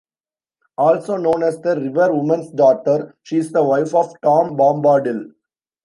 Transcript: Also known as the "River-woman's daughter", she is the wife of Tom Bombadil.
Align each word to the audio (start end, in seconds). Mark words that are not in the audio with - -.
Also 0.79 1.15
known 1.15 1.43
as 1.43 1.59
the 1.61 1.79
"River-woman's 1.79 2.49
daughter", 2.49 3.15
she 3.21 3.37
is 3.37 3.51
the 3.51 3.63
wife 3.63 3.93
of 3.93 4.11
Tom 4.23 4.57
Bombadil. 4.57 5.29